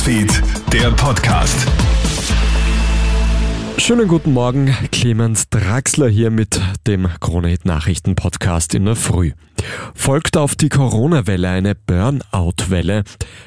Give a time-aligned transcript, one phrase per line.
[0.00, 1.66] Newsfeed, der Podcast.
[3.76, 9.32] Schönen guten Morgen, Clemens Draxler hier mit dem Kronehit Nachrichten Podcast in der Früh.
[9.94, 13.04] Folgt auf die Corona-Welle eine Burnout-Welle.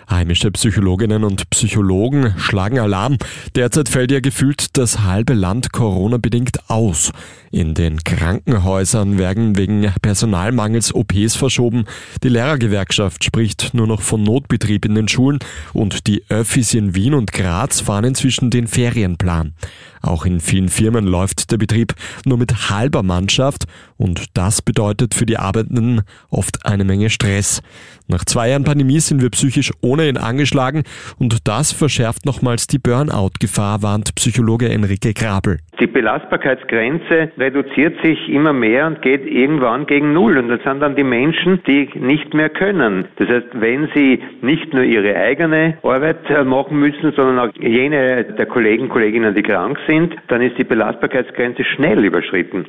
[0.09, 3.17] Heimische Psychologinnen und Psychologen schlagen Alarm.
[3.55, 7.11] Derzeit fällt ja gefühlt das halbe Land Corona-bedingt aus.
[7.51, 11.85] In den Krankenhäusern werden wegen Personalmangels OPs verschoben.
[12.23, 15.39] Die Lehrergewerkschaft spricht nur noch von Notbetrieb in den Schulen
[15.71, 19.53] und die Öffis in Wien und Graz fahren inzwischen den Ferienplan.
[20.01, 23.65] Auch in vielen Firmen läuft der Betrieb nur mit halber Mannschaft
[23.95, 26.01] und das bedeutet für die Arbeitenden
[26.33, 27.61] oft eine Menge Stress.
[28.07, 30.83] Nach zwei Jahren Pandemie sind wir psychisch ohnehin angeschlagen
[31.19, 35.59] und das verschärft nochmals die Burnout-Gefahr, warnt Psychologe Enrique Grabel.
[35.79, 40.37] Die Belastbarkeitsgrenze reduziert sich immer mehr und geht irgendwann gegen Null.
[40.37, 43.05] Und das sind dann die Menschen, die nicht mehr können.
[43.17, 48.23] Das heißt, wenn sie nicht nur ihre eigene Arbeit äh, machen müssen, sondern auch jene
[48.23, 52.65] der Kollegen, Kolleginnen, die krank sind, dann ist die Belastbarkeitsgrenze schnell überschritten.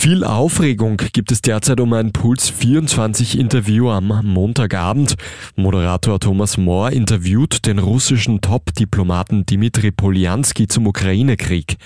[0.00, 5.16] Viel Aufregung gibt es derzeit um ein Puls 24 Interview am Montagabend.
[5.56, 11.78] Moderator Thomas Mohr interviewt den russischen Top-Diplomaten Dmitri Poljanski zum Ukraine-Krieg.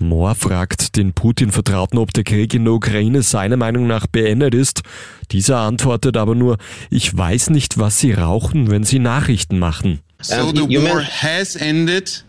[0.00, 4.82] Mohr fragt den Putin-Vertrauten, ob der Krieg in der Ukraine seiner Meinung nach beendet ist.
[5.30, 6.58] Dieser antwortet aber nur,
[6.90, 10.00] ich weiß nicht, was sie rauchen, wenn sie Nachrichten machen.
[10.22, 12.24] So the war has ended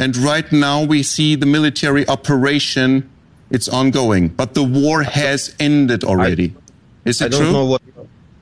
[0.00, 3.04] and right now we see the military operation
[3.50, 6.54] it's ongoing, but the war has ended already.
[7.06, 7.52] I, Is it I don't true?
[7.52, 7.82] know what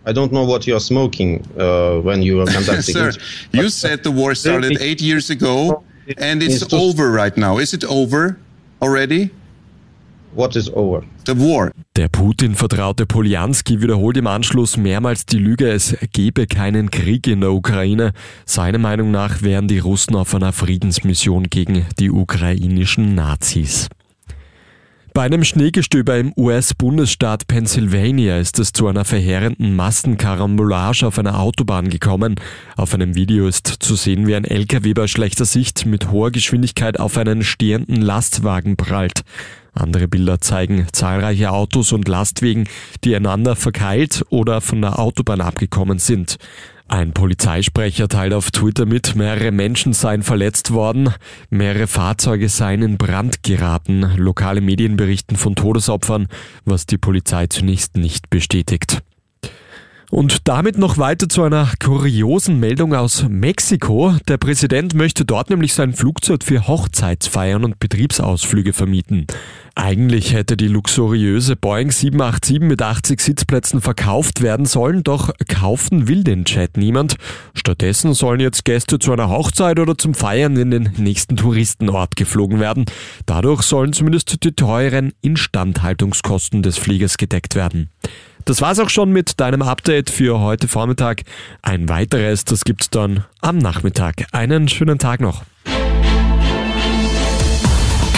[0.06, 3.18] I don't know what you're smoking uh, when you are conducting Sir, it.
[3.52, 5.82] you said the war started eight years ago
[6.16, 7.58] and it's over right now.
[7.58, 8.38] Is it over
[8.80, 9.30] already?
[10.34, 11.04] What is over?
[11.26, 11.72] The war.
[11.96, 17.52] Der Putin-vertraute Poljanski wiederholt im Anschluss mehrmals die Lüge, es gebe keinen Krieg in der
[17.52, 18.12] Ukraine.
[18.46, 23.88] Seiner Meinung nach wären die Russen auf einer Friedensmission gegen die ukrainischen Nazis.
[25.18, 31.90] Bei einem Schneegestöber im US-Bundesstaat Pennsylvania ist es zu einer verheerenden Massenkarambolage auf einer Autobahn
[31.90, 32.36] gekommen.
[32.76, 37.00] Auf einem Video ist zu sehen, wie ein LKW bei schlechter Sicht mit hoher Geschwindigkeit
[37.00, 39.24] auf einen stehenden Lastwagen prallt.
[39.78, 42.68] Andere Bilder zeigen zahlreiche Autos und Lastwagen,
[43.04, 46.38] die einander verkeilt oder von der Autobahn abgekommen sind.
[46.90, 51.12] Ein Polizeisprecher teilt auf Twitter mit, mehrere Menschen seien verletzt worden,
[51.50, 54.10] mehrere Fahrzeuge seien in Brand geraten.
[54.16, 56.28] Lokale Medien berichten von Todesopfern,
[56.64, 59.02] was die Polizei zunächst nicht bestätigt.
[60.10, 64.14] Und damit noch weiter zu einer kuriosen Meldung aus Mexiko.
[64.26, 69.26] Der Präsident möchte dort nämlich sein Flugzeug für Hochzeitsfeiern und Betriebsausflüge vermieten.
[69.80, 76.24] Eigentlich hätte die luxuriöse Boeing 787 mit 80 Sitzplätzen verkauft werden sollen, doch kaufen will
[76.24, 77.14] den Jet niemand.
[77.54, 82.58] Stattdessen sollen jetzt Gäste zu einer Hochzeit oder zum Feiern in den nächsten Touristenort geflogen
[82.58, 82.86] werden.
[83.24, 87.88] Dadurch sollen zumindest die teuren Instandhaltungskosten des Fliegers gedeckt werden.
[88.46, 91.22] Das war's auch schon mit deinem Update für heute Vormittag.
[91.62, 94.26] Ein weiteres, das gibt's dann am Nachmittag.
[94.32, 95.44] Einen schönen Tag noch.